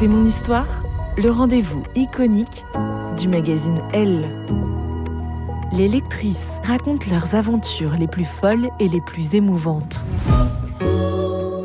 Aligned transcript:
C'est 0.00 0.08
mon 0.08 0.24
histoire, 0.24 0.82
le 1.18 1.28
rendez-vous 1.28 1.82
iconique 1.94 2.64
du 3.18 3.28
magazine 3.28 3.82
Elle. 3.92 4.26
Les 5.74 5.88
lectrices 5.88 6.48
racontent 6.64 7.04
leurs 7.10 7.34
aventures 7.34 7.92
les 7.98 8.06
plus 8.06 8.24
folles 8.24 8.70
et 8.80 8.88
les 8.88 9.02
plus 9.02 9.34
émouvantes. 9.34 10.06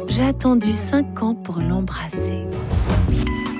J'ai 0.10 0.24
attendu 0.24 0.74
5 0.74 1.24
ans 1.24 1.34
pour 1.34 1.60
l'embrasser. 1.60 2.44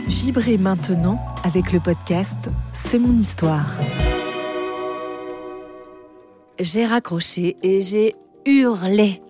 Vibrez 0.10 0.58
maintenant 0.58 1.22
avec 1.46 1.72
le 1.72 1.80
podcast 1.80 2.50
C'est 2.74 3.00
mon 3.00 3.18
histoire. 3.18 3.78
J'ai 6.60 6.86
raccroché 6.86 7.56
et 7.62 7.80
j'ai 7.80 8.14
hurlé, 8.46 9.22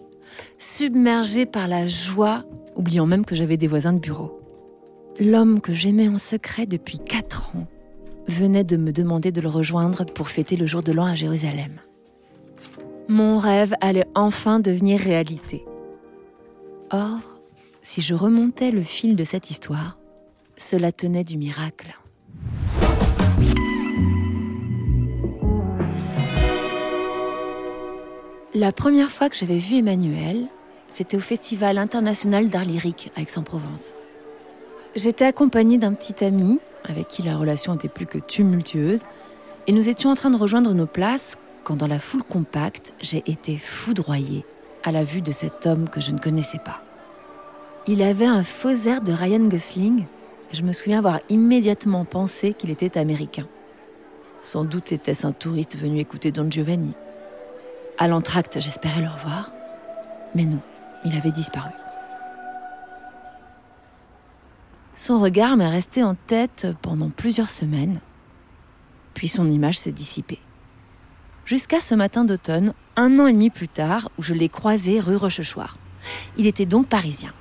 submergée 0.57 1.45
par 1.45 1.67
la 1.67 1.85
joie, 1.85 2.41
oubliant 2.75 3.05
même 3.05 3.25
que 3.25 3.35
j'avais 3.35 3.57
des 3.57 3.67
voisins 3.67 3.93
de 3.93 3.99
bureau. 3.99 4.41
L'homme 5.19 5.61
que 5.61 5.71
j'aimais 5.71 6.09
en 6.09 6.17
secret 6.17 6.65
depuis 6.65 6.99
4 6.99 7.55
ans 7.55 7.67
venait 8.27 8.65
de 8.65 8.75
me 8.75 8.91
demander 8.91 9.31
de 9.31 9.39
le 9.39 9.47
rejoindre 9.47 10.03
pour 10.03 10.27
fêter 10.27 10.57
le 10.57 10.65
jour 10.65 10.83
de 10.83 10.91
l'an 10.91 11.05
à 11.05 11.15
Jérusalem. 11.15 11.79
Mon 13.07 13.39
rêve 13.39 13.75
allait 13.79 14.07
enfin 14.13 14.59
devenir 14.59 14.99
réalité. 14.99 15.63
Or, 16.91 17.19
si 17.81 18.01
je 18.01 18.13
remontais 18.13 18.71
le 18.71 18.81
fil 18.81 19.15
de 19.15 19.23
cette 19.23 19.49
histoire, 19.49 19.97
cela 20.57 20.91
tenait 20.91 21.23
du 21.23 21.37
miracle. 21.37 21.97
La 28.53 28.73
première 28.73 29.11
fois 29.11 29.29
que 29.29 29.37
j'avais 29.37 29.59
vu 29.59 29.77
Emmanuel, 29.77 30.47
c'était 30.89 31.15
au 31.15 31.21
Festival 31.21 31.77
international 31.77 32.49
d'art 32.49 32.65
lyrique 32.65 33.13
à 33.15 33.21
Aix-en-Provence. 33.21 33.95
J'étais 34.95 35.25
accompagnée 35.25 35.77
d'un 35.77 35.93
petit 35.93 36.23
ami, 36.23 36.59
avec 36.85 37.09
qui 37.09 37.21
la 37.21 37.35
relation 37.35 37.75
était 37.75 37.89
plus 37.89 38.05
que 38.05 38.17
tumultueuse, 38.17 39.01
et 39.67 39.73
nous 39.73 39.89
étions 39.89 40.09
en 40.09 40.15
train 40.15 40.29
de 40.29 40.37
rejoindre 40.37 40.73
nos 40.73 40.85
places 40.85 41.35
quand 41.65 41.75
dans 41.75 41.87
la 41.87 41.99
foule 41.99 42.23
compacte, 42.23 42.93
j'ai 43.01 43.23
été 43.25 43.57
foudroyée 43.57 44.45
à 44.83 44.93
la 44.93 45.03
vue 45.03 45.21
de 45.21 45.31
cet 45.33 45.65
homme 45.65 45.89
que 45.89 45.99
je 45.99 46.11
ne 46.11 46.19
connaissais 46.19 46.59
pas. 46.59 46.81
Il 47.87 48.01
avait 48.03 48.25
un 48.25 48.43
faux 48.43 48.87
air 48.87 49.01
de 49.01 49.11
Ryan 49.11 49.47
Gosling. 49.47 50.05
Je 50.53 50.61
me 50.61 50.71
souviens 50.71 50.99
avoir 50.99 51.19
immédiatement 51.27 52.05
pensé 52.05 52.53
qu'il 52.53 52.69
était 52.69 52.97
américain. 52.97 53.47
Sans 54.41 54.63
doute 54.63 54.91
était-ce 54.91 55.27
un 55.27 55.33
touriste 55.33 55.75
venu 55.75 55.99
écouter 55.99 56.31
Don 56.31 56.49
Giovanni. 56.49 56.93
À 57.97 58.07
l'entracte, 58.07 58.59
j'espérais 58.61 59.01
le 59.01 59.09
revoir. 59.09 59.51
Mais 60.35 60.45
non, 60.45 60.59
il 61.03 61.15
avait 61.17 61.31
disparu. 61.31 61.71
Son 64.97 65.19
regard 65.19 65.57
m'est 65.57 65.69
resté 65.69 66.03
en 66.03 66.15
tête 66.15 66.67
pendant 66.81 67.09
plusieurs 67.09 67.49
semaines. 67.49 67.99
Puis 69.13 69.27
son 69.27 69.49
image 69.49 69.77
s'est 69.77 69.91
dissipée. 69.91 70.39
Jusqu'à 71.45 71.81
ce 71.81 71.93
matin 71.93 72.23
d'automne, 72.23 72.73
un 72.95 73.19
an 73.19 73.27
et 73.27 73.33
demi 73.33 73.49
plus 73.49 73.67
tard, 73.67 74.09
où 74.17 74.23
je 74.23 74.33
l'ai 74.33 74.47
croisé 74.47 75.01
rue 75.01 75.17
Rochechouart. 75.17 75.77
Il 76.37 76.47
était 76.47 76.65
donc 76.65 76.87
parisien. 76.87 77.33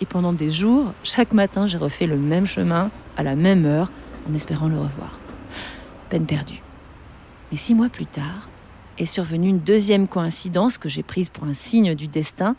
Et 0.00 0.06
pendant 0.06 0.32
des 0.32 0.50
jours, 0.50 0.92
chaque 1.04 1.32
matin, 1.32 1.66
j'ai 1.66 1.76
refait 1.76 2.06
le 2.06 2.16
même 2.16 2.46
chemin, 2.46 2.90
à 3.18 3.22
la 3.22 3.36
même 3.36 3.66
heure, 3.66 3.90
en 4.28 4.32
espérant 4.32 4.68
le 4.68 4.78
revoir. 4.78 5.18
Peine 6.08 6.26
perdue. 6.26 6.62
Mais 7.50 7.58
six 7.58 7.74
mois 7.74 7.90
plus 7.90 8.06
tard, 8.06 8.48
est 8.98 9.04
survenue 9.04 9.48
une 9.48 9.60
deuxième 9.60 10.08
coïncidence 10.08 10.78
que 10.78 10.88
j'ai 10.88 11.02
prise 11.02 11.28
pour 11.28 11.44
un 11.44 11.52
signe 11.52 11.94
du 11.94 12.08
destin. 12.08 12.56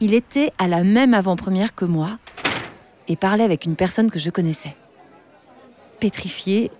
Il 0.00 0.12
était 0.12 0.52
à 0.58 0.66
la 0.66 0.82
même 0.82 1.14
avant-première 1.14 1.74
que 1.74 1.84
moi 1.84 2.18
et 3.08 3.16
parlait 3.16 3.44
avec 3.44 3.64
une 3.64 3.76
personne 3.76 4.10
que 4.10 4.18
je 4.18 4.30
connaissais. 4.30 4.76
Pétrifiée, 5.98 6.70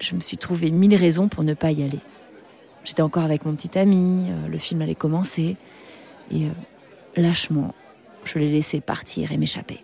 je 0.00 0.14
me 0.14 0.20
suis 0.20 0.36
trouvé 0.36 0.70
mille 0.70 0.94
raisons 0.94 1.28
pour 1.28 1.44
ne 1.44 1.54
pas 1.54 1.70
y 1.70 1.82
aller. 1.82 2.00
J'étais 2.84 3.02
encore 3.02 3.24
avec 3.24 3.44
mon 3.44 3.54
petit 3.54 3.78
ami, 3.78 4.26
euh, 4.30 4.48
le 4.48 4.58
film 4.58 4.82
allait 4.82 4.94
commencer, 4.94 5.56
et 6.30 6.44
euh, 6.44 6.50
lâchement, 7.16 7.74
je 8.24 8.38
l'ai 8.38 8.50
laissé 8.50 8.80
partir 8.80 9.32
et 9.32 9.38
m'échapper. 9.38 9.80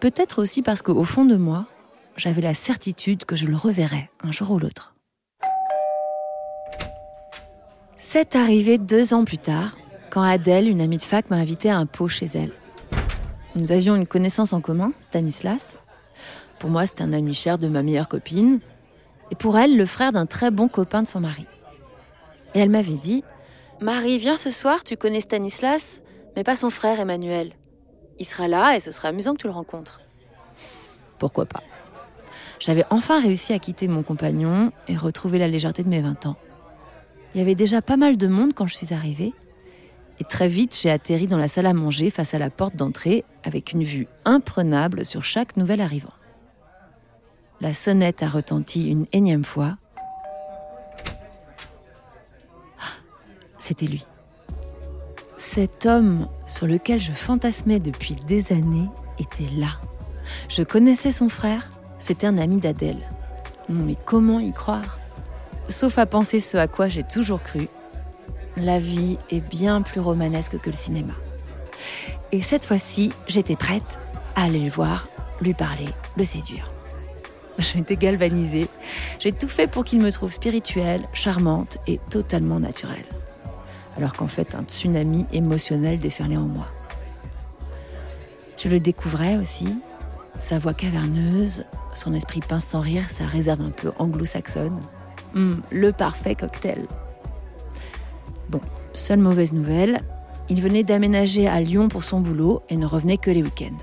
Peut-être 0.00 0.40
aussi 0.40 0.62
parce 0.62 0.82
qu'au 0.82 1.04
fond 1.04 1.24
de 1.24 1.36
moi, 1.36 1.66
j'avais 2.16 2.40
la 2.40 2.54
certitude 2.54 3.24
que 3.24 3.36
je 3.36 3.46
le 3.46 3.56
reverrais 3.56 4.10
un 4.22 4.32
jour 4.32 4.50
ou 4.50 4.58
l'autre. 4.58 4.94
C'est 7.98 8.34
arrivé 8.34 8.78
deux 8.78 9.14
ans 9.14 9.24
plus 9.24 9.38
tard, 9.38 9.76
quand 10.10 10.22
Adèle, 10.22 10.68
une 10.68 10.80
amie 10.80 10.96
de 10.96 11.02
fac, 11.02 11.30
m'a 11.30 11.36
invité 11.36 11.70
à 11.70 11.76
un 11.76 11.86
pot 11.86 12.08
chez 12.08 12.26
elle. 12.34 12.52
Nous 13.56 13.72
avions 13.72 13.96
une 13.96 14.06
connaissance 14.06 14.52
en 14.52 14.60
commun, 14.60 14.92
Stanislas. 15.00 15.76
Pour 16.60 16.70
moi, 16.70 16.86
c'était 16.86 17.02
un 17.02 17.12
ami 17.12 17.34
cher 17.34 17.58
de 17.58 17.66
ma 17.66 17.82
meilleure 17.82 18.08
copine, 18.08 18.60
et 19.32 19.34
pour 19.34 19.58
elle, 19.58 19.76
le 19.76 19.86
frère 19.86 20.12
d'un 20.12 20.26
très 20.26 20.50
bon 20.50 20.68
copain 20.68 21.02
de 21.02 21.08
son 21.08 21.20
mari. 21.20 21.46
Et 22.54 22.60
elle 22.60 22.70
m'avait 22.70 22.92
dit 22.92 23.24
Marie, 23.80 24.18
viens 24.18 24.36
ce 24.36 24.50
soir, 24.50 24.84
tu 24.84 24.96
connais 24.96 25.20
Stanislas, 25.20 26.00
mais 26.36 26.44
pas 26.44 26.54
son 26.54 26.70
frère 26.70 27.00
Emmanuel. 27.00 27.52
Il 28.18 28.26
sera 28.26 28.46
là 28.46 28.76
et 28.76 28.80
ce 28.80 28.92
sera 28.92 29.08
amusant 29.08 29.32
que 29.32 29.40
tu 29.40 29.46
le 29.46 29.52
rencontres. 29.52 30.00
Pourquoi 31.18 31.46
pas 31.46 31.62
J'avais 32.60 32.84
enfin 32.90 33.20
réussi 33.20 33.52
à 33.52 33.58
quitter 33.58 33.88
mon 33.88 34.02
compagnon 34.02 34.72
et 34.86 34.96
retrouver 34.96 35.38
la 35.38 35.48
légèreté 35.48 35.82
de 35.82 35.88
mes 35.88 36.02
20 36.02 36.26
ans. 36.26 36.36
Il 37.34 37.38
y 37.38 37.40
avait 37.40 37.54
déjà 37.54 37.82
pas 37.82 37.96
mal 37.96 38.16
de 38.16 38.26
monde 38.26 38.52
quand 38.54 38.66
je 38.66 38.76
suis 38.76 38.92
arrivée, 38.92 39.32
et 40.20 40.24
très 40.24 40.48
vite 40.48 40.78
j'ai 40.80 40.90
atterri 40.90 41.26
dans 41.26 41.38
la 41.38 41.48
salle 41.48 41.66
à 41.66 41.72
manger 41.72 42.10
face 42.10 42.34
à 42.34 42.38
la 42.38 42.50
porte 42.50 42.76
d'entrée 42.76 43.24
avec 43.42 43.72
une 43.72 43.82
vue 43.82 44.06
imprenable 44.24 45.04
sur 45.04 45.24
chaque 45.24 45.56
nouvel 45.56 45.80
arrivant. 45.80 46.12
La 47.60 47.72
sonnette 47.72 48.22
a 48.22 48.28
retenti 48.28 48.88
une 48.88 49.06
énième 49.12 49.44
fois. 49.44 49.76
c'était 53.58 53.86
lui. 53.86 54.04
Cet 55.38 55.86
homme 55.86 56.26
sur 56.46 56.66
lequel 56.66 56.98
je 56.98 57.12
fantasmais 57.12 57.78
depuis 57.78 58.14
des 58.26 58.52
années 58.52 58.88
était 59.18 59.52
là. 59.56 59.78
Je 60.48 60.62
connaissais 60.62 61.12
son 61.12 61.28
frère, 61.28 61.70
c'était 61.98 62.26
un 62.26 62.38
ami 62.38 62.56
d'Adèle. 62.56 63.08
Mais 63.68 63.96
comment 64.04 64.40
y 64.40 64.52
croire? 64.52 64.98
Sauf 65.68 65.98
à 65.98 66.06
penser 66.06 66.40
ce 66.40 66.56
à 66.56 66.66
quoi 66.66 66.88
j'ai 66.88 67.04
toujours 67.04 67.42
cru. 67.42 67.68
La 68.60 68.78
vie 68.78 69.16
est 69.30 69.40
bien 69.40 69.80
plus 69.80 70.00
romanesque 70.00 70.58
que 70.60 70.68
le 70.68 70.76
cinéma. 70.76 71.14
Et 72.30 72.42
cette 72.42 72.66
fois-ci, 72.66 73.10
j'étais 73.26 73.56
prête 73.56 73.98
à 74.36 74.42
aller 74.44 74.60
le 74.60 74.70
voir, 74.70 75.08
lui 75.40 75.54
parler, 75.54 75.88
le 76.18 76.24
séduire. 76.24 76.68
J'étais 77.58 77.96
galvanisée. 77.96 78.68
J'ai 79.18 79.32
tout 79.32 79.48
fait 79.48 79.66
pour 79.66 79.84
qu'il 79.84 80.00
me 80.00 80.12
trouve 80.12 80.30
spirituelle, 80.30 81.02
charmante 81.14 81.78
et 81.86 82.00
totalement 82.10 82.60
naturelle. 82.60 83.06
Alors 83.96 84.12
qu'en 84.12 84.28
fait, 84.28 84.54
un 84.54 84.64
tsunami 84.64 85.24
émotionnel 85.32 85.98
déferlait 85.98 86.36
en 86.36 86.42
moi. 86.42 86.66
Je 88.58 88.68
le 88.68 88.78
découvrais 88.78 89.36
aussi, 89.36 89.74
sa 90.38 90.58
voix 90.58 90.74
caverneuse, 90.74 91.64
son 91.94 92.12
esprit 92.12 92.40
pince 92.46 92.66
sans 92.66 92.80
rire, 92.80 93.08
sa 93.08 93.24
réserve 93.24 93.62
un 93.62 93.70
peu 93.70 93.90
anglo-saxonne. 93.98 94.78
Hum, 95.34 95.62
le 95.70 95.92
parfait 95.92 96.34
cocktail. 96.34 96.86
Bon, 98.50 98.60
seule 98.94 99.20
mauvaise 99.20 99.52
nouvelle, 99.52 100.00
il 100.48 100.60
venait 100.60 100.82
d'aménager 100.82 101.46
à 101.46 101.60
Lyon 101.60 101.86
pour 101.86 102.02
son 102.02 102.18
boulot 102.18 102.62
et 102.68 102.76
ne 102.76 102.84
revenait 102.84 103.16
que 103.16 103.30
les 103.30 103.44
week-ends. 103.44 103.78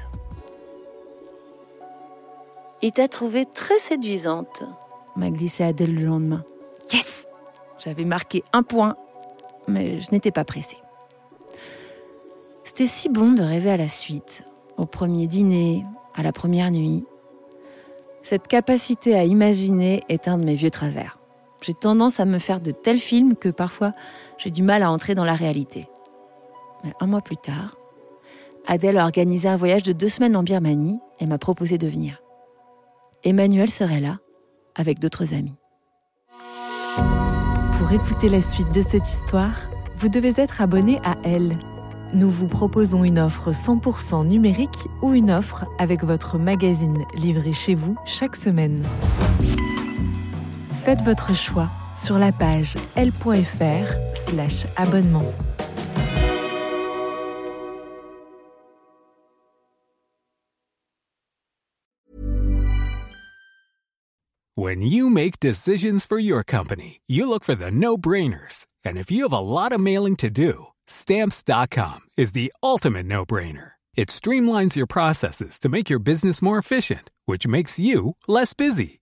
Il 2.82 2.92
t'a 2.92 3.08
trouvée 3.08 3.46
très 3.46 3.80
séduisante, 3.80 4.64
m'a 5.16 5.30
glissé 5.32 5.64
Adèle 5.64 5.96
le 5.96 6.06
lendemain. 6.06 6.44
Yes 6.92 7.28
J'avais 7.80 8.04
marqué 8.04 8.44
un 8.52 8.62
point, 8.62 8.98
mais 9.70 10.02
je 10.02 10.12
n'étais 10.12 10.32
pas 10.32 10.44
pressée. 10.44 10.78
C'était 12.66 12.88
si 12.88 13.08
bon 13.08 13.32
de 13.32 13.44
rêver 13.44 13.72
à 13.72 13.78
la 13.78 13.88
suite, 13.88 14.44
au 14.76 14.86
premier 14.86 15.28
dîner, 15.28 15.86
à 16.14 16.24
la 16.24 16.34
première 16.34 16.72
nuit. 16.72 17.06
Cette 18.22 18.50
capacité 18.50 19.16
à 19.16 19.24
imaginer 19.24 20.04
est 20.10 20.28
un 20.28 20.38
de 20.38 20.46
mes 20.46 20.56
vieux 20.56 20.70
travers. 20.70 21.17
J'ai 21.68 21.74
tendance 21.74 22.22
à 22.22 22.26
me 22.26 22.40
faire 22.40 22.62
de 22.62 22.72
tels 22.72 22.98
films 22.98 23.36
que 23.36 23.50
parfois 23.50 23.92
j'ai 24.38 24.52
du 24.52 24.64
mal 24.64 24.84
à 24.84 24.90
entrer 24.90 25.16
dans 25.16 25.26
la 25.26 25.36
réalité. 25.36 25.90
Mais 26.86 26.94
un 27.02 27.08
mois 27.08 27.20
plus 27.20 27.36
tard, 27.36 27.76
Adèle 28.66 28.98
a 28.98 29.04
organisé 29.04 29.50
un 29.50 29.58
voyage 29.58 29.84
de 29.84 29.92
deux 29.92 30.08
semaines 30.08 30.38
en 30.38 30.44
Birmanie 30.44 30.98
et 31.20 31.26
m'a 31.26 31.38
proposé 31.38 31.78
de 31.78 31.86
venir. 31.86 32.22
Emmanuel 33.26 33.70
serait 33.70 34.00
là, 34.00 34.20
avec 34.76 35.00
d'autres 35.00 35.34
amis. 35.34 35.58
Pour 37.78 37.92
écouter 37.92 38.30
la 38.30 38.40
suite 38.40 38.74
de 38.74 38.82
cette 38.82 39.06
histoire, 39.06 39.70
vous 39.98 40.08
devez 40.08 40.42
être 40.42 40.62
abonné 40.62 41.02
à 41.04 41.18
Elle. 41.26 41.58
Nous 42.14 42.30
vous 42.30 42.48
proposons 42.48 43.04
une 43.04 43.20
offre 43.20 43.52
100% 43.52 44.26
numérique 44.26 44.88
ou 45.02 45.14
une 45.14 45.32
offre 45.32 45.66
avec 45.80 46.06
votre 46.06 46.38
magazine 46.38 47.04
livré 47.14 47.52
chez 47.52 47.76
vous 47.76 47.98
chaque 48.06 48.38
semaine. 48.38 48.84
Faites 50.88 51.02
votre 51.02 51.36
choix 51.36 51.70
sur 52.02 52.18
la 52.18 52.32
page 52.32 52.76
l.fr/slash 52.96 54.66
abonnement. 54.78 55.34
When 64.56 64.82
you 64.82 65.10
make 65.10 65.42
decisions 65.42 66.06
for 66.06 66.20
your 66.20 66.46
company, 66.46 67.02
you 67.06 67.28
look 67.28 67.44
for 67.44 67.54
the 67.54 67.70
no 67.70 67.98
brainers. 67.98 68.66
And 68.86 68.98
if 68.98 69.12
you 69.12 69.24
have 69.24 69.34
a 69.34 69.40
lot 69.40 69.74
of 69.74 69.82
mailing 69.82 70.16
to 70.16 70.30
do, 70.30 70.68
stamps.com 70.88 72.00
is 72.16 72.32
the 72.32 72.54
ultimate 72.64 73.06
no 73.06 73.26
brainer. 73.26 73.72
It 73.98 74.08
streamlines 74.08 74.78
your 74.78 74.88
processes 74.88 75.60
to 75.60 75.68
make 75.68 75.90
your 75.90 76.00
business 76.00 76.42
more 76.42 76.58
efficient, 76.58 77.12
which 77.26 77.46
makes 77.46 77.78
you 77.78 78.16
less 78.26 78.54
busy. 78.54 79.02